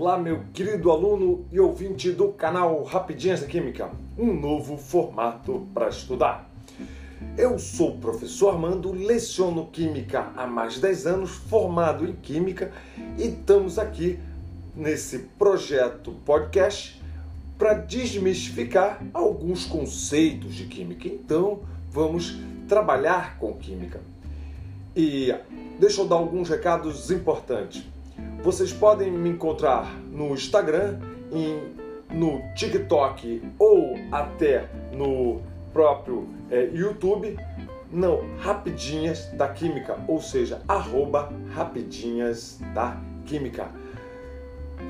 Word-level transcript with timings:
Olá, 0.00 0.16
meu 0.16 0.44
querido 0.52 0.92
aluno 0.92 1.44
e 1.50 1.58
ouvinte 1.58 2.12
do 2.12 2.28
canal 2.28 2.84
Rapidinhas 2.84 3.40
da 3.40 3.48
Química, 3.48 3.90
um 4.16 4.32
novo 4.32 4.76
formato 4.76 5.66
para 5.74 5.88
estudar. 5.88 6.48
Eu 7.36 7.58
sou 7.58 7.96
o 7.96 7.98
professor 7.98 8.50
Armando, 8.50 8.92
leciono 8.92 9.66
Química 9.66 10.30
há 10.36 10.46
mais 10.46 10.74
de 10.74 10.82
10 10.82 11.06
anos, 11.08 11.30
formado 11.32 12.06
em 12.06 12.12
Química, 12.12 12.70
e 13.18 13.24
estamos 13.24 13.76
aqui 13.76 14.20
nesse 14.72 15.18
projeto 15.36 16.12
podcast 16.24 17.02
para 17.58 17.74
desmistificar 17.74 19.04
alguns 19.12 19.66
conceitos 19.66 20.54
de 20.54 20.66
Química. 20.66 21.08
Então, 21.08 21.62
vamos 21.90 22.38
trabalhar 22.68 23.36
com 23.40 23.52
Química. 23.54 24.00
E 24.94 25.34
deixa 25.76 26.02
eu 26.02 26.06
dar 26.06 26.14
alguns 26.14 26.48
recados 26.48 27.10
importantes. 27.10 27.97
Vocês 28.48 28.72
podem 28.72 29.10
me 29.10 29.28
encontrar 29.28 29.94
no 30.10 30.32
Instagram, 30.32 30.98
em, 31.30 31.74
no 32.10 32.40
TikTok 32.54 33.42
ou 33.58 33.94
até 34.10 34.70
no 34.90 35.42
próprio 35.70 36.26
é, 36.50 36.70
YouTube, 36.72 37.38
não, 37.92 38.22
Rapidinhas 38.38 39.26
da 39.34 39.48
Química, 39.48 39.98
ou 40.08 40.22
seja, 40.22 40.62
arroba 40.66 41.30
Rapidinhas 41.54 42.58
da 42.72 42.96
Química. 43.26 43.68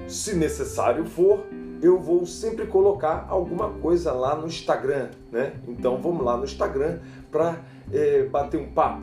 Se 0.07 0.37
necessário 0.37 1.05
for, 1.05 1.45
eu 1.83 1.99
vou 1.99 2.27
sempre 2.27 2.65
colocar 2.65 3.27
alguma 3.29 3.71
coisa 3.71 4.13
lá 4.13 4.37
no 4.37 4.47
Instagram, 4.47 5.09
né? 5.33 5.55
Então 5.67 5.97
vamos 5.97 6.25
lá 6.25 6.37
no 6.37 6.45
Instagram 6.45 7.01
para 7.29 7.59
é, 7.93 8.23
bater 8.23 8.61
um 8.61 8.71
papo. 8.71 9.03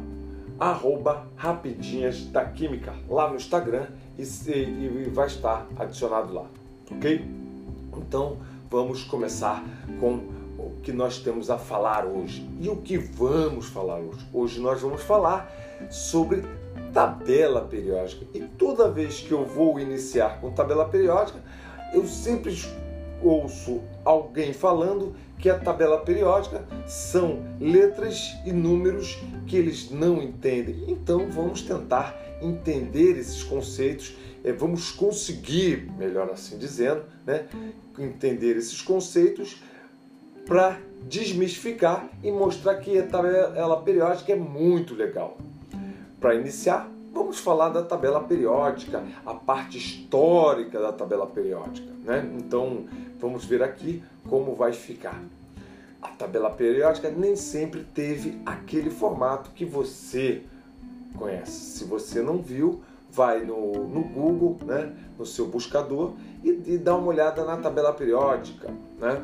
Arroba 0.58 1.28
Rapidinhas 1.36 2.28
da 2.28 2.45
Química, 2.45 2.94
lá 3.09 3.28
no 3.30 3.36
Instagram 3.36 3.88
e, 4.17 4.23
e, 4.23 5.05
e 5.07 5.09
vai 5.09 5.27
estar 5.27 5.67
adicionado 5.77 6.33
lá, 6.33 6.45
ok? 6.91 7.25
Então 7.97 8.38
vamos 8.69 9.03
começar 9.03 9.63
com 9.99 10.35
o 10.57 10.72
que 10.81 10.91
nós 10.91 11.19
temos 11.19 11.49
a 11.49 11.57
falar 11.57 12.05
hoje. 12.05 12.49
E 12.59 12.69
o 12.69 12.77
que 12.77 12.97
vamos 12.97 13.67
falar 13.67 13.99
hoje? 13.99 14.25
Hoje 14.33 14.59
nós 14.59 14.81
vamos 14.81 15.02
falar 15.02 15.52
sobre 15.89 16.44
tabela 16.94 17.61
periódica. 17.61 18.25
E 18.33 18.41
toda 18.41 18.89
vez 18.89 19.19
que 19.19 19.31
eu 19.31 19.45
vou 19.45 19.80
iniciar 19.80 20.39
com 20.39 20.52
tabela 20.52 20.85
periódica, 20.85 21.39
eu 21.94 22.07
sempre 22.07 22.53
ouço 23.26 23.81
alguém 24.04 24.54
falando 24.54 25.16
que 25.40 25.50
a 25.50 25.58
tabela 25.58 26.00
periódica 26.00 26.66
são 26.86 27.44
letras 27.59 28.36
e 28.45 28.52
números 28.52 29.18
que 29.48 29.58
eles 29.58 29.92
não 29.92 30.22
entendem. 30.22 30.86
Então 30.88 31.30
vamos 31.30 31.62
tentar 31.62 32.16
entender 32.42 33.18
esses 33.18 33.44
conceitos, 33.44 34.16
é, 34.44 34.52
vamos 34.52 34.92
conseguir, 34.92 35.92
melhor 35.98 36.30
assim 36.30 36.58
dizendo, 36.58 37.03
né, 37.26 37.48
entender 37.98 38.56
esses 38.58 38.81
conceitos 38.81 39.62
para 40.46 40.80
desmistificar 41.08 42.09
e 42.23 42.31
mostrar 42.31 42.76
que 42.76 42.98
a 42.98 43.08
tabela 43.08 43.81
periódica 43.81 44.34
é 44.34 44.36
muito 44.36 44.94
legal. 44.94 45.38
Para 46.20 46.36
iniciar, 46.36 46.90
vamos 47.16 47.39
falar 47.39 47.69
da 47.69 47.81
tabela 47.81 48.21
periódica, 48.21 49.02
a 49.25 49.33
parte 49.33 49.77
histórica 49.77 50.81
da 50.81 50.91
tabela 50.91 51.25
periódica. 51.25 51.89
Né? 52.03 52.30
Então, 52.38 52.85
vamos 53.17 53.45
ver 53.45 53.63
aqui 53.63 54.03
como 54.30 54.53
vai 54.53 54.73
ficar. 54.73 55.23
A 56.02 56.09
tabela 56.09 56.49
periódica 56.49 57.09
nem 57.09 57.38
sempre 57.38 57.85
teve 57.85 58.41
aquele 58.45 58.89
formato 58.89 59.52
que 59.52 59.63
você 59.63 60.44
conhece. 61.17 61.77
Se 61.77 61.85
você 61.85 62.22
não 62.22 62.41
viu, 62.41 62.81
vai 63.09 63.45
no, 63.45 63.88
no 63.88 64.03
Google, 64.03 64.57
né, 64.66 64.94
no 65.17 65.25
seu 65.25 65.47
buscador 65.47 66.13
e, 66.44 66.50
e 66.50 66.77
dá 66.77 66.97
uma 66.97 67.07
olhada 67.07 67.45
na 67.45 67.55
tabela 67.55 67.94
periódica, 67.94 68.69
né? 69.00 69.23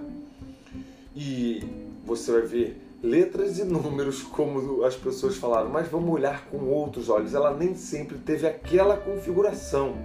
E 1.14 1.62
você 2.06 2.32
vai 2.32 2.42
ver 2.44 2.82
letras 3.02 3.60
e 3.60 3.64
números, 3.64 4.22
como 4.22 4.84
as 4.84 4.96
pessoas 4.96 5.38
falaram, 5.38 5.70
mas 5.70 5.88
vamos 5.88 6.14
olhar 6.14 6.46
com 6.46 6.66
outros 6.66 7.10
olhos. 7.10 7.34
Ela 7.34 7.54
nem 7.54 7.76
sempre 7.76 8.18
teve 8.18 8.48
aquela 8.48 8.98
configuração, 8.98 9.96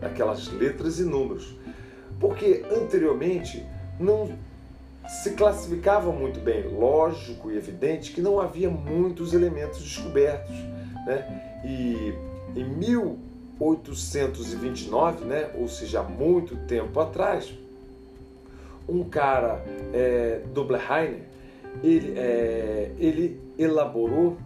aquelas 0.00 0.50
letras 0.52 0.98
e 0.98 1.04
números, 1.04 1.54
porque 2.18 2.64
anteriormente 2.70 3.64
não 4.00 4.30
se 5.22 5.32
classificava 5.32 6.10
muito 6.10 6.40
bem. 6.40 6.68
Lógico 6.68 7.50
e 7.50 7.56
evidente 7.56 8.12
que 8.12 8.20
não 8.20 8.40
havia 8.40 8.70
muitos 8.70 9.34
elementos 9.34 9.82
descobertos 9.82 10.56
né? 11.06 11.24
E 11.64 12.12
em 12.58 12.64
1829, 12.64 15.24
né, 15.24 15.50
ou 15.54 15.68
seja, 15.68 16.02
muito 16.02 16.56
tempo 16.66 16.98
atrás, 16.98 17.54
um 18.88 19.04
cara, 19.04 19.64
é, 19.94 20.40
Dobleheiner, 20.52 21.22
ele, 21.82 22.18
é, 22.18 22.92
ele 22.98 23.40
elaborou 23.58 24.36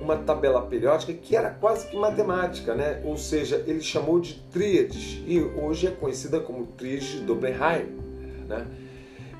uma 0.00 0.16
tabela 0.16 0.62
periódica 0.62 1.12
que 1.12 1.34
era 1.34 1.50
quase 1.50 1.88
que 1.88 1.96
matemática, 1.96 2.74
né? 2.74 3.00
ou 3.04 3.16
seja, 3.16 3.62
ele 3.66 3.80
chamou 3.80 4.20
de 4.20 4.34
tríades 4.52 5.22
e 5.26 5.40
hoje 5.40 5.86
é 5.86 5.90
conhecida 5.90 6.40
como 6.40 6.66
tríade 6.66 7.18
de 7.18 7.24
Dobleheim. 7.24 7.86
Né? 8.46 8.66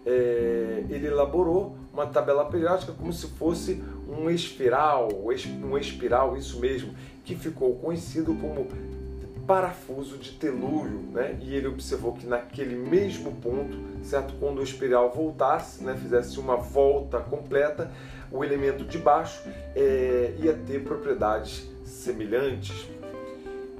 É, 0.04 0.84
ele 0.88 1.06
elaborou 1.06 1.76
uma 1.92 2.06
tabela 2.06 2.44
periódica 2.46 2.92
como 2.92 3.12
se 3.12 3.28
fosse 3.28 3.82
um 4.08 4.28
espiral, 4.28 5.08
um 5.14 5.78
espiral, 5.78 6.36
isso 6.36 6.58
mesmo, 6.58 6.92
que 7.24 7.36
ficou 7.36 7.74
conhecido 7.76 8.34
como 8.34 8.66
parafuso 9.46 10.18
de 10.18 10.32
telúrio, 10.32 11.00
né? 11.12 11.38
E 11.40 11.54
ele 11.54 11.66
observou 11.66 12.12
que 12.12 12.26
naquele 12.26 12.74
mesmo 12.74 13.32
ponto, 13.36 13.76
certo, 14.02 14.34
quando 14.38 14.58
o 14.58 14.62
espiral 14.62 15.10
voltasse, 15.10 15.82
né, 15.82 15.96
fizesse 15.96 16.38
uma 16.38 16.56
volta 16.56 17.18
completa, 17.18 17.90
o 18.30 18.44
elemento 18.44 18.84
de 18.84 18.98
baixo 18.98 19.42
é, 19.74 20.34
ia 20.38 20.54
ter 20.54 20.82
propriedades 20.82 21.68
semelhantes. 21.84 22.88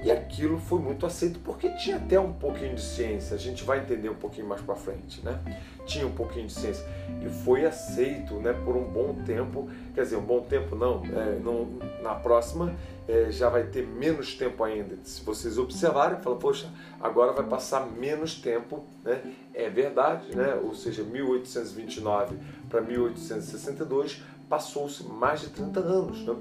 E 0.04 0.10
aquilo 0.10 0.58
foi 0.58 0.80
muito 0.80 1.06
aceito 1.06 1.38
porque 1.44 1.68
tinha 1.76 1.96
até 1.96 2.18
um 2.18 2.32
pouquinho 2.32 2.74
de 2.74 2.82
ciência. 2.82 3.36
A 3.36 3.38
gente 3.38 3.62
vai 3.62 3.78
entender 3.78 4.08
um 4.08 4.16
pouquinho 4.16 4.48
mais 4.48 4.60
para 4.60 4.74
frente, 4.74 5.24
né? 5.24 5.38
Tinha 5.86 6.04
um 6.06 6.10
pouquinho 6.10 6.48
de 6.48 6.52
ciência 6.52 6.84
e 7.24 7.28
foi 7.44 7.64
aceito, 7.64 8.34
né, 8.34 8.52
por 8.52 8.76
um 8.76 8.84
bom 8.84 9.14
tempo. 9.24 9.70
Quer 9.94 10.02
dizer, 10.02 10.16
um 10.16 10.22
bom 10.22 10.40
tempo 10.40 10.74
não. 10.74 11.02
É, 11.04 11.38
não 11.38 11.68
na 12.02 12.14
próxima 12.16 12.74
é, 13.06 13.30
já 13.30 13.48
vai 13.48 13.64
ter 13.64 13.86
menos 13.86 14.34
tempo 14.34 14.64
ainda. 14.64 14.98
Se 15.04 15.22
vocês 15.22 15.56
observarem, 15.56 16.20
fala, 16.20 16.36
poxa, 16.36 16.68
agora 17.00 17.32
vai 17.32 17.46
passar 17.46 17.86
menos 17.86 18.34
tempo, 18.34 18.84
né? 19.04 19.22
É 19.54 19.70
verdade, 19.70 20.34
né? 20.34 20.58
Ou 20.64 20.74
seja, 20.74 21.04
1829 21.04 22.36
para 22.68 22.80
1862 22.80 24.20
passou-se 24.48 25.04
mais 25.04 25.40
de 25.42 25.50
30 25.50 25.80
anos, 25.80 26.26
né? 26.26 26.34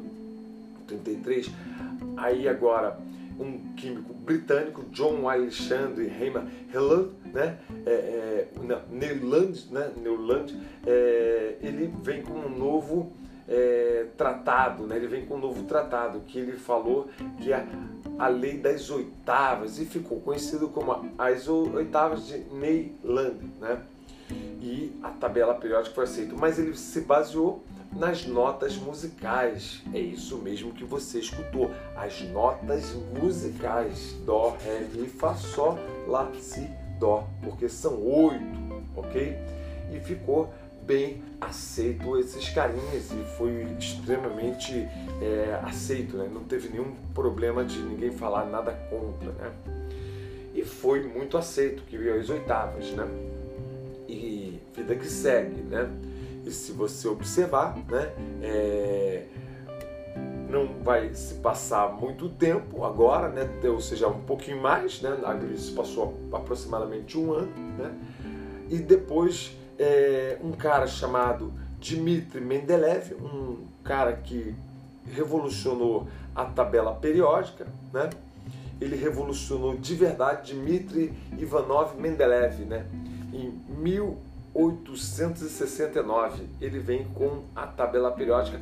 33. 0.87 1.51
Aí 2.17 2.47
agora 2.47 2.97
um 3.41 3.73
químico 3.75 4.13
britânico, 4.13 4.83
John 4.91 5.27
Alexandre 5.27 6.05
Heimer 6.05 6.43
Helland, 6.73 7.11
né? 7.33 7.57
É, 7.85 7.91
é, 7.91 8.47
Newland, 8.91 9.67
né? 9.71 9.91
Newland 10.01 10.55
é, 10.85 11.57
ele 11.61 11.93
vem 12.03 12.21
com 12.21 12.33
um 12.33 12.49
novo 12.49 13.11
é, 13.47 14.05
tratado, 14.17 14.85
né? 14.85 14.95
ele 14.95 15.07
vem 15.07 15.25
com 15.25 15.35
um 15.35 15.39
novo 15.39 15.63
tratado 15.63 16.21
que 16.21 16.39
ele 16.39 16.53
falou 16.53 17.09
que 17.41 17.51
a 17.51 17.65
a 18.21 18.27
lei 18.27 18.57
das 18.57 18.89
oitavas 18.91 19.79
e 19.79 19.85
ficou 19.85 20.19
conhecido 20.19 20.69
como 20.69 21.09
as 21.17 21.47
oitavas 21.47 22.27
de 22.27 22.37
Neyland, 22.53 23.39
né? 23.59 23.81
E 24.61 24.95
a 25.01 25.09
tabela 25.09 25.55
periódica 25.55 25.95
foi 25.95 26.03
aceita, 26.03 26.35
mas 26.37 26.59
ele 26.59 26.77
se 26.77 27.01
baseou 27.01 27.63
nas 27.91 28.25
notas 28.25 28.75
musicais. 28.77 29.81
É 29.93 29.99
isso 29.99 30.37
mesmo 30.37 30.71
que 30.71 30.83
você 30.83 31.19
escutou, 31.19 31.71
as 31.95 32.21
notas 32.29 32.93
musicais: 33.19 34.15
dó, 34.25 34.57
ré, 34.63 34.87
mi, 34.93 35.07
fá, 35.07 35.35
sol, 35.35 35.77
lá, 36.07 36.31
si, 36.39 36.69
dó, 36.99 37.27
porque 37.43 37.67
são 37.67 38.01
oito, 38.01 38.83
ok? 38.95 39.37
E 39.93 39.99
ficou 39.99 40.53
bem 40.83 41.21
aceito 41.39 42.17
esses 42.17 42.49
carinhas 42.49 43.11
e 43.11 43.23
foi 43.37 43.63
extremamente 43.79 44.87
é, 45.21 45.59
aceito, 45.63 46.17
né? 46.17 46.29
não 46.31 46.43
teve 46.43 46.69
nenhum 46.69 46.93
problema 47.13 47.63
de 47.63 47.79
ninguém 47.79 48.11
falar 48.11 48.45
nada 48.45 48.71
contra, 48.89 49.31
né? 49.33 49.51
E 50.53 50.63
foi 50.63 51.03
muito 51.07 51.37
aceito, 51.37 51.83
que 51.83 51.97
veio 51.97 52.19
às 52.19 52.29
oitavas, 52.29 52.91
né? 52.91 53.07
E 54.07 54.59
vida 54.75 54.95
que 54.95 55.07
segue, 55.07 55.61
né? 55.61 55.89
E 56.45 56.51
se 56.51 56.71
você 56.71 57.07
observar, 57.07 57.77
né? 57.89 58.13
É, 58.41 59.25
não 60.49 60.67
vai 60.83 61.13
se 61.13 61.35
passar 61.35 61.93
muito 61.93 62.27
tempo 62.29 62.83
agora, 62.83 63.29
né? 63.29 63.49
Ou 63.69 63.79
seja, 63.79 64.07
um 64.07 64.21
pouquinho 64.21 64.61
mais, 64.61 65.01
né? 65.01 65.17
Isso 65.53 65.73
passou 65.73 66.17
aproximadamente 66.31 67.17
um 67.17 67.31
ano, 67.31 67.51
né? 67.77 67.95
E 68.69 68.77
depois 68.77 69.55
é, 69.79 70.37
um 70.43 70.51
cara 70.51 70.87
chamado 70.87 71.53
Dmitry 71.79 72.41
Mendeleev, 72.41 73.13
um 73.13 73.65
cara 73.83 74.13
que 74.13 74.55
revolucionou 75.05 76.07
a 76.35 76.45
tabela 76.45 76.93
periódica, 76.93 77.67
né? 77.93 78.09
Ele 78.79 78.95
revolucionou 78.95 79.77
de 79.77 79.95
verdade 79.95 80.53
Dmitry 80.53 81.13
Ivanov 81.37 81.95
Mendeleev, 81.97 82.65
né? 82.65 82.85
Em 83.33 83.51
1869 84.55 86.43
ele 86.59 86.79
vem 86.79 87.05
com 87.05 87.43
a 87.55 87.65
tabela 87.65 88.11
periódica 88.11 88.59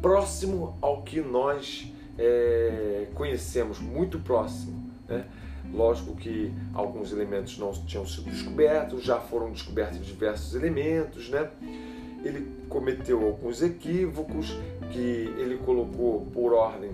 próximo 0.00 0.76
ao 0.80 1.02
que 1.02 1.20
nós 1.20 1.92
é, 2.18 3.08
conhecemos, 3.14 3.78
muito 3.78 4.18
próximo, 4.18 4.90
né? 5.08 5.26
Lógico 5.72 6.14
que 6.16 6.52
alguns 6.74 7.12
elementos 7.12 7.56
não 7.56 7.72
tinham 7.72 8.06
sido 8.06 8.30
descobertos, 8.30 9.02
já 9.02 9.18
foram 9.18 9.50
descobertos 9.50 10.04
diversos 10.04 10.54
elementos, 10.54 11.30
né? 11.30 11.50
Ele 12.24 12.46
cometeu 12.68 13.24
alguns 13.24 13.62
equívocos 13.62 14.56
que 14.92 15.32
ele 15.38 15.58
colocou 15.64 16.26
por 16.32 16.52
ordem 16.52 16.90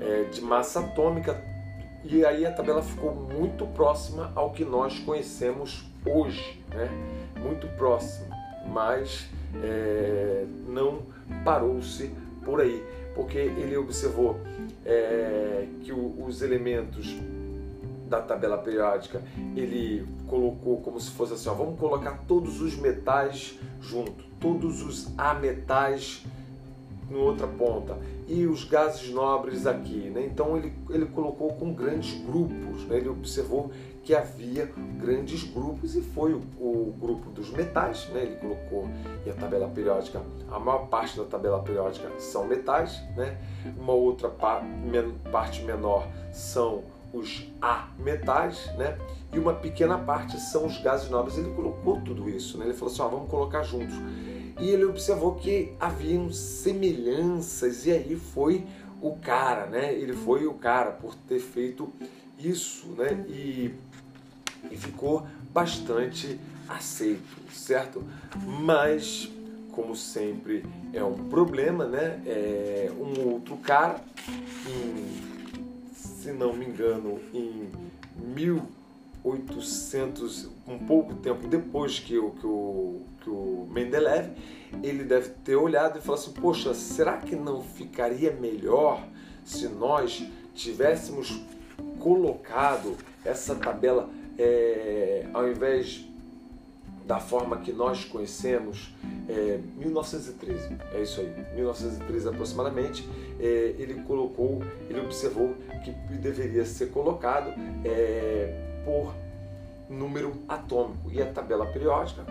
é, 0.00 0.24
de 0.24 0.40
massa 0.40 0.80
atômica 0.80 1.42
e 2.04 2.24
aí 2.24 2.46
a 2.46 2.52
tabela 2.52 2.82
ficou 2.82 3.14
muito 3.14 3.66
próxima 3.66 4.32
ao 4.34 4.52
que 4.52 4.64
nós 4.64 4.98
conhecemos 5.00 5.84
hoje, 6.06 6.62
né? 6.70 6.88
Muito 7.42 7.66
próximo, 7.76 8.28
mas 8.66 9.28
é, 9.62 10.44
não 10.68 11.02
parou-se 11.44 12.10
por 12.44 12.60
aí, 12.60 12.84
porque 13.14 13.38
ele 13.38 13.76
observou 13.76 14.38
é, 14.84 15.66
que 15.82 15.92
o, 15.92 16.24
os 16.24 16.42
elementos 16.42 17.16
da 18.10 18.20
tabela 18.20 18.58
periódica, 18.58 19.22
ele 19.56 20.06
colocou 20.26 20.80
como 20.80 21.00
se 21.00 21.10
fosse 21.12 21.34
assim, 21.34 21.48
ó, 21.48 21.54
vamos 21.54 21.78
colocar 21.78 22.24
todos 22.26 22.60
os 22.60 22.76
metais 22.76 23.58
junto, 23.80 24.24
todos 24.40 24.82
os 24.82 25.16
ametais 25.16 26.24
em 27.08 27.14
outra 27.14 27.46
ponta 27.46 27.96
e 28.28 28.46
os 28.46 28.64
gases 28.64 29.10
nobres 29.10 29.66
aqui, 29.66 30.10
né? 30.10 30.24
Então 30.24 30.56
ele, 30.56 30.72
ele 30.88 31.06
colocou 31.06 31.52
com 31.54 31.72
grandes 31.72 32.20
grupos, 32.24 32.84
né? 32.86 32.98
Ele 32.98 33.08
observou 33.08 33.70
que 34.02 34.14
havia 34.14 34.72
grandes 34.98 35.44
grupos 35.44 35.94
e 35.94 36.00
foi 36.00 36.32
o, 36.32 36.38
o, 36.58 36.94
grupo 36.98 37.30
dos 37.30 37.50
metais, 37.50 38.08
né? 38.08 38.22
Ele 38.22 38.36
colocou 38.36 38.88
e 39.26 39.30
a 39.30 39.34
tabela 39.34 39.68
periódica, 39.68 40.22
a 40.50 40.58
maior 40.58 40.86
parte 40.86 41.16
da 41.18 41.24
tabela 41.24 41.62
periódica 41.62 42.08
são 42.18 42.46
metais, 42.46 43.00
né? 43.16 43.38
Uma 43.78 43.92
outra 43.92 44.32
men, 44.82 45.12
parte 45.30 45.62
menor 45.62 46.08
são 46.32 46.82
os 47.12 47.46
A-metais, 47.60 48.72
né? 48.76 48.96
E 49.32 49.38
uma 49.38 49.52
pequena 49.52 49.98
parte 49.98 50.38
são 50.40 50.66
os 50.66 50.80
gases 50.80 51.10
nobres. 51.10 51.36
Ele 51.36 51.52
colocou 51.54 52.00
tudo 52.00 52.28
isso, 52.28 52.56
né? 52.56 52.66
Ele 52.66 52.74
falou 52.74 52.92
assim, 52.92 53.02
vamos 53.02 53.30
colocar 53.30 53.62
juntos. 53.62 53.94
E 54.58 54.68
ele 54.68 54.84
observou 54.84 55.34
que 55.34 55.72
haviam 55.78 56.30
semelhanças 56.32 57.86
e 57.86 57.92
aí 57.92 58.16
foi 58.16 58.66
o 59.00 59.16
cara, 59.16 59.66
né? 59.66 59.92
Ele 59.92 60.12
foi 60.12 60.46
o 60.46 60.54
cara 60.54 60.90
por 60.90 61.14
ter 61.14 61.40
feito 61.40 61.92
isso, 62.38 62.88
né? 62.88 63.24
E, 63.28 63.74
e 64.70 64.76
ficou 64.76 65.26
bastante 65.52 66.38
aceito, 66.68 67.52
certo? 67.52 68.04
Mas 68.44 69.30
como 69.72 69.94
sempre 69.94 70.64
é 70.92 71.02
um 71.02 71.28
problema, 71.28 71.86
né? 71.86 72.20
É 72.26 72.90
um 72.98 73.32
outro 73.32 73.56
cara 73.56 74.00
em 74.66 75.30
se 76.20 76.32
não 76.32 76.52
me 76.52 76.66
engano, 76.66 77.18
em 77.32 77.70
1800, 78.34 80.50
um 80.68 80.78
pouco 80.80 81.14
tempo 81.14 81.48
depois 81.48 81.98
que 81.98 82.18
o, 82.18 82.32
que 82.32 82.46
o, 82.46 83.00
que 83.22 83.30
o 83.30 83.66
Mendeleev, 83.70 84.28
ele 84.82 85.02
deve 85.02 85.30
ter 85.42 85.56
olhado 85.56 85.98
e 85.98 86.02
falado 86.02 86.20
assim: 86.20 86.32
Poxa, 86.32 86.74
será 86.74 87.16
que 87.16 87.34
não 87.34 87.62
ficaria 87.62 88.32
melhor 88.32 89.02
se 89.42 89.66
nós 89.66 90.22
tivéssemos 90.54 91.40
colocado 91.98 92.98
essa 93.24 93.54
tabela 93.54 94.10
é, 94.40 95.26
ao 95.34 95.48
invés 95.48 96.06
da 97.06 97.18
forma 97.18 97.58
que 97.58 97.72
nós 97.72 98.04
conhecemos, 98.04 98.94
é, 99.28 99.58
1913, 99.76 100.76
é 100.92 101.02
isso 101.02 101.20
aí, 101.20 101.32
1913 101.54 102.28
aproximadamente, 102.28 103.08
é, 103.38 103.74
ele 103.78 104.02
colocou, 104.02 104.62
ele 104.88 105.00
observou 105.00 105.54
que 105.84 105.90
deveria 106.16 106.64
ser 106.64 106.86
colocado 106.90 107.52
é, 107.84 108.82
por 108.84 109.14
número 109.88 110.32
atômico 110.48 111.10
e 111.10 111.20
a 111.20 111.26
tabela 111.26 111.66
periódica 111.66 112.24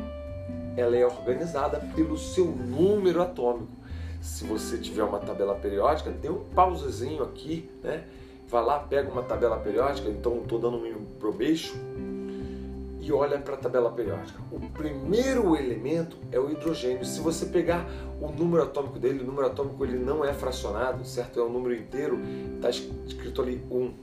ela 0.77 0.95
é 0.95 1.05
organizada 1.05 1.79
pelo 1.93 2.17
seu 2.17 2.45
número 2.45 3.21
atômico. 3.21 3.73
Se 4.21 4.45
você 4.45 4.77
tiver 4.77 5.03
uma 5.03 5.19
tabela 5.19 5.55
periódica, 5.55 6.11
tem 6.11 6.31
um 6.31 6.45
pausazinho 6.55 7.23
aqui, 7.23 7.69
né? 7.83 8.05
Vai 8.49 8.65
lá, 8.65 8.79
pega 8.79 9.11
uma 9.11 9.21
tabela 9.21 9.57
periódica, 9.57 10.09
então 10.09 10.41
estou 10.41 10.57
dando 10.57 10.77
um 10.77 11.05
probeixo 11.19 11.75
e 12.99 13.13
olha 13.13 13.37
para 13.37 13.53
a 13.53 13.57
tabela 13.57 13.91
periódica. 13.91 14.41
O 14.51 14.59
primeiro 14.71 15.55
elemento 15.55 16.17
é 16.31 16.39
o 16.39 16.49
hidrogênio. 16.51 17.05
Se 17.05 17.21
você 17.21 17.45
pegar 17.45 17.85
o 18.19 18.31
número 18.31 18.63
atômico 18.63 18.97
dele, 18.97 19.23
o 19.23 19.25
número 19.25 19.45
atômico 19.45 19.85
ele 19.85 19.99
não 19.99 20.25
é 20.25 20.33
fracionado, 20.33 21.05
certo? 21.05 21.39
É 21.39 21.43
um 21.43 21.49
número 21.49 21.75
inteiro, 21.75 22.19
está 22.55 22.71
escrito 22.71 23.41
ali 23.43 23.63
1. 23.69 23.93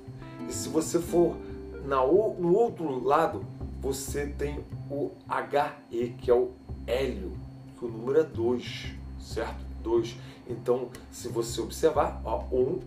E 0.49 0.53
se 0.53 0.69
você 0.69 1.01
for 1.01 1.37
na, 1.85 1.97
no 2.07 2.55
outro 2.55 3.05
lado, 3.05 3.45
você 3.81 4.27
tem 4.27 4.65
o 4.89 5.11
HE, 5.29 6.11
que 6.19 6.31
é 6.31 6.35
o 6.35 6.53
hélio, 6.87 7.33
que 7.77 7.85
o 7.85 7.89
número 7.89 8.21
é 8.21 8.25
2, 8.25 8.95
certo? 9.19 9.67
2. 9.83 10.17
Então, 10.49 10.89
se 11.11 11.29
você 11.29 11.61
observar, 11.61 12.21
ó, 12.25 12.45
1, 12.53 12.81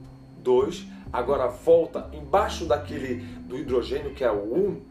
2, 0.43 0.88
agora 1.12 1.48
volta 1.48 2.10
embaixo 2.13 2.65
daquele 2.65 3.24
do 3.48 3.58
hidrogênio, 3.58 4.13
que 4.13 4.24
é 4.24 4.31
o 4.31 4.53
1, 4.53 4.81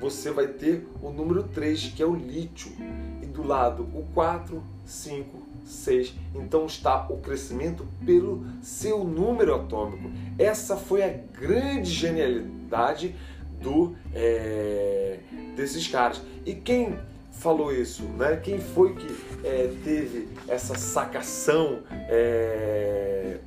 você 0.00 0.30
vai 0.30 0.48
ter 0.48 0.86
o 1.02 1.10
número 1.10 1.42
3, 1.44 1.92
que 1.94 2.02
é 2.02 2.06
o 2.06 2.14
lítio, 2.14 2.72
e 3.22 3.26
do 3.26 3.46
lado 3.46 3.84
o 3.94 4.04
4, 4.12 4.62
5, 4.84 5.42
6. 5.64 6.14
Então 6.34 6.66
está 6.66 7.06
o 7.08 7.18
crescimento 7.18 7.86
pelo 8.04 8.44
seu 8.60 9.04
número 9.04 9.54
atômico. 9.54 10.10
Essa 10.38 10.76
foi 10.76 11.02
a 11.02 11.08
grande 11.08 11.90
genialidade 11.90 13.14
do, 13.60 13.96
é, 14.12 15.20
desses 15.56 15.88
caras. 15.88 16.20
E 16.44 16.54
quem 16.54 16.98
falou 17.30 17.72
isso? 17.72 18.02
Né? 18.02 18.36
Quem 18.36 18.58
foi 18.58 18.94
que 18.94 19.06
é, 19.42 19.72
teve 19.82 20.28
essa 20.46 20.76
sacação? 20.76 21.80
É, 21.90 23.38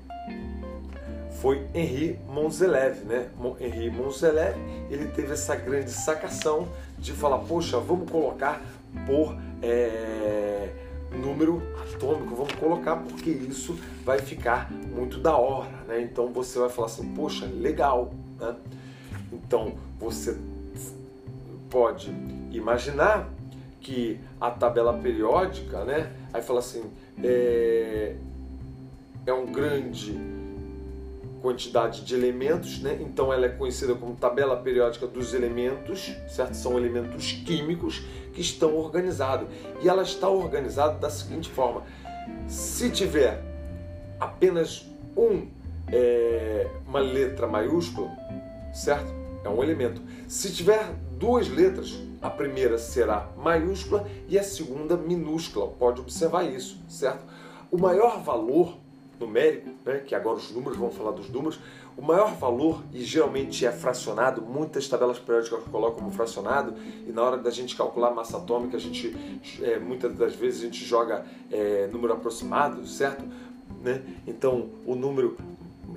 foi 1.47 1.65
Henri 1.73 2.19
Monselev, 2.27 3.05
né? 3.05 3.29
Henri 3.61 3.89
Monselev, 3.89 4.57
ele 4.89 5.05
teve 5.07 5.31
essa 5.31 5.55
grande 5.55 5.89
sacação 5.89 6.67
de 6.99 7.13
falar, 7.13 7.37
poxa, 7.37 7.79
vamos 7.79 8.11
colocar 8.11 8.61
por 9.05 9.33
é, 9.61 10.67
número 11.09 11.61
atômico, 11.81 12.35
vamos 12.35 12.51
colocar 12.55 12.97
porque 12.97 13.29
isso 13.29 13.79
vai 14.03 14.19
ficar 14.19 14.69
muito 14.93 15.19
da 15.19 15.37
hora, 15.37 15.71
né? 15.87 16.01
Então 16.01 16.33
você 16.33 16.59
vai 16.59 16.67
falar 16.67 16.87
assim, 16.87 17.13
poxa, 17.13 17.45
legal, 17.45 18.11
né? 18.37 18.53
Então 19.31 19.75
você 19.97 20.37
pode 21.69 22.13
imaginar 22.51 23.29
que 23.79 24.19
a 24.41 24.51
tabela 24.51 24.93
periódica, 24.97 25.85
né? 25.85 26.11
Aí 26.33 26.41
fala 26.41 26.59
assim, 26.59 26.83
é, 27.23 28.17
é 29.25 29.31
um 29.31 29.45
grande 29.45 30.35
quantidade 31.47 32.03
de 32.03 32.13
elementos, 32.13 32.81
né? 32.81 32.97
então 32.99 33.31
ela 33.31 33.45
é 33.45 33.49
conhecida 33.49 33.95
como 33.95 34.13
tabela 34.17 34.57
periódica 34.57 35.07
dos 35.07 35.33
elementos, 35.33 36.13
certo? 36.27 36.55
São 36.55 36.77
elementos 36.77 37.31
químicos 37.31 38.05
que 38.33 38.41
estão 38.41 38.75
organizados. 38.75 39.47
E 39.81 39.87
ela 39.87 40.03
está 40.03 40.27
organizada 40.27 40.99
da 40.99 41.09
seguinte 41.09 41.49
forma: 41.49 41.83
se 42.49 42.89
tiver 42.89 43.41
apenas 44.19 44.85
um, 45.15 45.47
é, 45.89 46.67
uma 46.85 46.99
letra 46.99 47.47
maiúscula, 47.47 48.11
certo? 48.73 49.09
É 49.45 49.47
um 49.47 49.63
elemento. 49.63 50.01
Se 50.27 50.51
tiver 50.51 50.93
duas 51.17 51.47
letras, 51.47 51.97
a 52.21 52.29
primeira 52.29 52.77
será 52.77 53.29
maiúscula 53.37 54.05
e 54.27 54.37
a 54.37 54.43
segunda 54.43 54.97
minúscula. 54.97 55.67
Pode 55.67 56.01
observar 56.01 56.43
isso, 56.43 56.77
certo? 56.89 57.23
O 57.71 57.77
maior 57.77 58.21
valor 58.21 58.77
numérico, 59.19 59.69
né, 59.85 59.99
que 60.05 60.13
agora 60.13 60.37
os 60.37 60.51
números, 60.51 60.77
vão 60.77 60.91
falar 60.91 61.11
dos 61.11 61.29
números, 61.29 61.59
o 61.95 62.01
maior 62.01 62.35
valor, 62.35 62.83
e 62.93 63.03
geralmente 63.03 63.65
é 63.65 63.71
fracionado, 63.71 64.41
muitas 64.41 64.87
tabelas 64.87 65.17
periódicas 65.17 65.63
colocam 65.71 65.99
como 65.99 66.11
fracionado, 66.11 66.75
e 67.07 67.11
na 67.11 67.23
hora 67.23 67.37
da 67.37 67.49
gente 67.49 67.75
calcular 67.75 68.09
a 68.09 68.13
massa 68.13 68.37
atômica, 68.37 68.77
a 68.77 68.79
gente, 68.79 69.15
é, 69.61 69.79
muitas 69.79 70.15
das 70.15 70.35
vezes 70.35 70.61
a 70.61 70.65
gente 70.65 70.85
joga 70.85 71.25
é, 71.51 71.87
número 71.91 72.13
aproximado, 72.13 72.85
certo? 72.85 73.25
Né? 73.83 74.03
Então, 74.27 74.69
o 74.85 74.95
número 74.95 75.37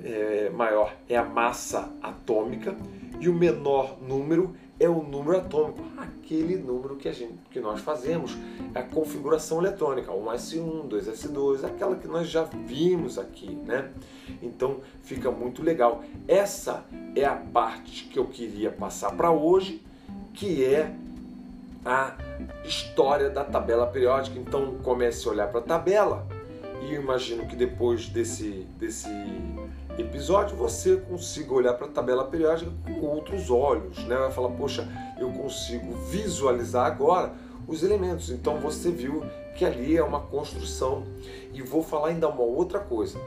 é, 0.03 0.49
maior 0.49 0.95
é 1.07 1.15
a 1.15 1.23
massa 1.23 1.91
atômica, 2.01 2.75
e 3.19 3.29
o 3.29 3.33
menor 3.33 3.97
número 4.01 4.55
é 4.81 4.89
o 4.89 5.03
número 5.03 5.37
atômico, 5.37 5.83
aquele 5.95 6.57
número 6.57 6.95
que, 6.95 7.07
a 7.07 7.11
gente, 7.11 7.35
que 7.51 7.59
nós 7.59 7.81
fazemos, 7.81 8.35
é 8.73 8.79
a 8.79 8.83
configuração 8.83 9.59
eletrônica, 9.59 10.11
1s1, 10.11 10.89
2s2, 10.89 11.63
aquela 11.63 11.95
que 11.95 12.07
nós 12.07 12.27
já 12.27 12.43
vimos 12.43 13.19
aqui, 13.19 13.51
né? 13.51 13.91
Então 14.41 14.79
fica 15.03 15.29
muito 15.29 15.61
legal. 15.61 16.03
Essa 16.27 16.83
é 17.15 17.23
a 17.23 17.35
parte 17.35 18.05
que 18.05 18.17
eu 18.17 18.25
queria 18.25 18.71
passar 18.71 19.11
para 19.11 19.29
hoje, 19.29 19.83
que 20.33 20.65
é 20.65 20.91
a 21.85 22.15
história 22.65 23.29
da 23.29 23.43
tabela 23.43 23.85
periódica. 23.85 24.39
Então 24.39 24.79
comece 24.81 25.27
a 25.27 25.31
olhar 25.31 25.47
para 25.47 25.59
a 25.59 25.63
tabela 25.63 26.27
e 26.81 26.95
eu 26.95 27.01
imagino 27.03 27.45
que 27.45 27.55
depois 27.55 28.07
desse, 28.07 28.65
desse 28.79 29.09
episódio 29.97 30.55
você 30.55 30.97
consiga 30.97 31.53
olhar 31.53 31.73
para 31.73 31.87
a 31.87 31.89
tabela 31.89 32.25
periódica 32.25 32.71
com 32.85 33.05
outros 33.05 33.49
olhos, 33.49 34.03
né? 34.05 34.15
Vai 34.15 34.31
falar, 34.31 34.49
poxa, 34.49 34.87
eu 35.19 35.31
consigo 35.31 35.93
visualizar 36.09 36.85
agora 36.85 37.33
os 37.67 37.83
elementos. 37.83 38.29
Então 38.29 38.57
você 38.59 38.91
viu 38.91 39.23
que 39.55 39.65
ali 39.65 39.97
é 39.97 40.03
uma 40.03 40.19
construção. 40.19 41.03
E 41.53 41.61
vou 41.61 41.83
falar 41.83 42.09
ainda 42.09 42.27
uma 42.27 42.43
outra 42.43 42.79
coisa. 42.79 43.19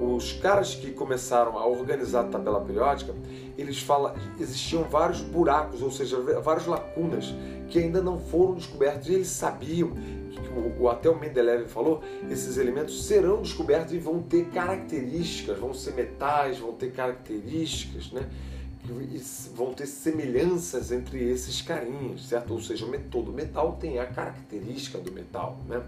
Os 0.00 0.32
caras 0.32 0.74
que 0.74 0.92
começaram 0.92 1.58
a 1.58 1.66
organizar 1.66 2.22
a 2.22 2.28
tabela 2.28 2.60
periódica, 2.60 3.14
eles 3.58 3.80
falam, 3.80 4.14
existiam 4.38 4.84
vários 4.84 5.20
buracos, 5.20 5.82
ou 5.82 5.90
seja, 5.90 6.18
várias 6.40 6.66
lacunas 6.66 7.34
que 7.68 7.78
ainda 7.78 8.00
não 8.00 8.18
foram 8.18 8.54
descobertos. 8.54 9.08
E 9.08 9.14
eles 9.14 9.28
sabiam 9.28 9.92
o, 10.78 10.88
até 10.88 11.08
o 11.08 11.18
Mendeleev 11.18 11.66
falou, 11.68 12.02
esses 12.30 12.56
elementos 12.56 13.04
serão 13.06 13.42
descobertos 13.42 13.92
e 13.92 13.98
vão 13.98 14.22
ter 14.22 14.46
características, 14.46 15.58
vão 15.58 15.74
ser 15.74 15.94
metais, 15.94 16.58
vão 16.58 16.72
ter 16.72 16.92
características, 16.92 18.10
né? 18.12 18.28
vão 19.54 19.72
ter 19.72 19.86
semelhanças 19.86 20.90
entre 20.90 21.22
esses 21.30 21.60
carinhos, 21.62 22.28
certo? 22.28 22.54
Ou 22.54 22.60
seja, 22.60 22.86
todo 23.10 23.32
metal 23.32 23.76
tem 23.78 23.98
a 23.98 24.06
característica 24.06 24.98
do 24.98 25.12
metal, 25.12 25.58
né? 25.68 25.82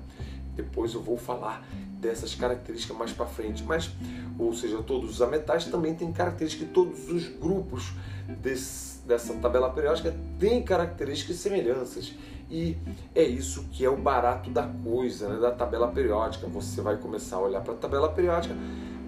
Depois 0.54 0.94
eu 0.94 1.00
vou 1.00 1.16
falar 1.16 1.66
dessas 2.00 2.34
características 2.34 2.96
mais 2.96 3.12
para 3.12 3.26
frente, 3.26 3.62
mas, 3.62 3.90
ou 4.38 4.52
seja, 4.52 4.82
todos 4.82 5.20
os 5.20 5.28
metais 5.28 5.64
também 5.66 5.94
têm 5.94 6.12
características, 6.12 6.68
todos 6.72 7.08
os 7.08 7.28
grupos 7.28 7.92
desse, 8.40 8.98
dessa 9.06 9.32
tabela 9.34 9.70
periódica 9.70 10.14
têm 10.38 10.62
características 10.62 11.36
e 11.36 11.38
semelhanças. 11.38 12.12
E 12.50 12.76
é 13.14 13.22
isso 13.22 13.64
que 13.72 13.82
é 13.82 13.88
o 13.88 13.96
barato 13.96 14.50
da 14.50 14.68
coisa, 14.84 15.28
né, 15.28 15.40
da 15.40 15.50
tabela 15.50 15.88
periódica. 15.88 16.46
Você 16.48 16.82
vai 16.82 16.98
começar 16.98 17.36
a 17.36 17.40
olhar 17.40 17.62
para 17.62 17.72
a 17.72 17.76
tabela 17.76 18.10
periódica 18.10 18.54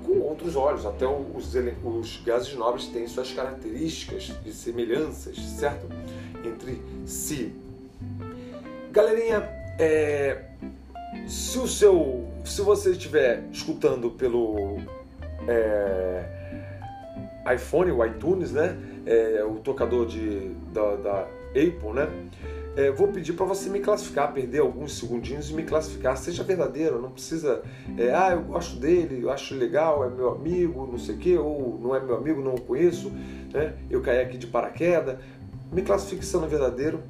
com 0.04 0.18
outros 0.20 0.56
olhos. 0.56 0.86
Até 0.86 1.06
os, 1.06 1.54
os 1.84 2.22
gases 2.24 2.54
nobres 2.54 2.86
têm 2.86 3.06
suas 3.06 3.32
características 3.32 4.32
e 4.46 4.52
semelhanças, 4.52 5.38
certo? 5.38 5.86
Entre 6.42 6.80
si. 7.04 7.54
Galerinha, 8.90 9.40
é, 9.78 10.44
se 11.26 11.58
o 11.58 11.66
seu, 11.66 12.24
se 12.44 12.62
você 12.62 12.90
estiver 12.90 13.44
escutando 13.50 14.10
pelo 14.10 14.78
é, 15.48 16.24
iPhone, 17.54 17.90
o 17.90 18.04
iTunes, 18.04 18.52
né, 18.52 18.76
é, 19.06 19.44
o 19.44 19.56
tocador 19.56 20.06
de, 20.06 20.50
da, 20.72 20.96
da 20.96 21.20
Apple, 21.50 21.92
né, 21.94 22.08
é, 22.76 22.90
vou 22.90 23.08
pedir 23.08 23.34
para 23.34 23.46
você 23.46 23.70
me 23.70 23.78
classificar, 23.78 24.32
perder 24.32 24.58
alguns 24.58 24.98
segundinhos 24.98 25.48
e 25.48 25.54
me 25.54 25.62
classificar. 25.62 26.16
Seja 26.16 26.42
verdadeiro, 26.42 27.00
não 27.00 27.10
precisa. 27.10 27.62
É, 27.96 28.12
ah, 28.12 28.30
eu 28.32 28.42
gosto 28.42 28.80
dele, 28.80 29.22
eu 29.22 29.30
acho 29.30 29.54
legal, 29.54 30.04
é 30.04 30.10
meu 30.10 30.32
amigo, 30.32 30.84
não 30.90 30.98
sei 30.98 31.14
o 31.14 31.18
quê, 31.18 31.38
ou 31.38 31.78
não 31.80 31.94
é 31.94 32.00
meu 32.00 32.16
amigo, 32.16 32.42
não 32.42 32.54
o 32.54 32.60
conheço, 32.60 33.12
né? 33.52 33.74
eu 33.88 34.00
caí 34.00 34.20
aqui 34.20 34.36
de 34.36 34.48
paraquedas. 34.48 35.18
Me 35.72 35.82
classifique 35.82 36.24
sendo 36.24 36.48
verdadeiro 36.48 37.00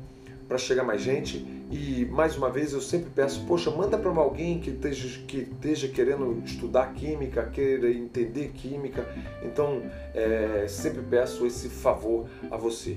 para 0.47 0.59
chegar 0.59 0.85
mais 0.85 1.01
gente. 1.01 1.64
E 1.77 2.05
mais 2.05 2.37
uma 2.37 2.49
vez 2.49 2.73
eu 2.73 2.81
sempre 2.81 3.11
peço, 3.11 3.45
poxa, 3.47 3.69
manda 3.69 3.99
para 3.99 4.09
alguém 4.09 4.61
que 4.61 4.71
esteja, 4.71 5.19
que 5.27 5.39
esteja 5.39 5.89
querendo 5.89 6.41
estudar 6.45 6.95
química, 6.95 7.45
queira 7.47 7.91
entender 7.91 8.53
química. 8.55 9.05
Então 9.43 9.83
é, 10.15 10.67
sempre 10.69 11.03
peço 11.03 11.45
esse 11.45 11.69
favor 11.69 12.29
a 12.49 12.57
você 12.57 12.97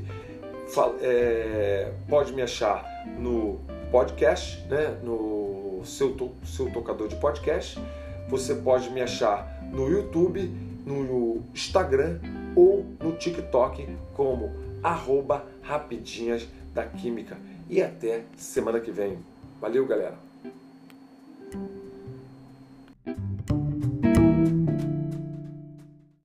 é, 1.01 1.91
pode 2.07 2.33
me 2.33 2.43
achar 2.43 2.85
no 3.17 3.59
podcast, 3.89 4.63
né, 4.67 4.99
no 5.01 5.81
seu, 5.83 6.15
seu 6.43 6.69
tocador 6.69 7.07
de 7.07 7.15
podcast. 7.15 7.81
Você 8.29 8.53
pode 8.53 8.91
me 8.91 9.01
achar 9.01 9.59
no 9.71 9.89
YouTube, 9.89 10.51
no 10.85 11.41
Instagram 11.51 12.19
ou 12.55 12.85
no 13.01 13.13
TikTok 13.13 13.87
como 14.13 14.51
arroba 14.83 15.47
rapidinhas 15.63 16.47
da 16.75 16.83
química. 16.83 17.37
E 17.69 17.81
até 17.81 18.25
semana 18.35 18.79
que 18.79 18.91
vem. 18.91 19.19
Valeu, 19.59 19.85
galera! 19.85 20.26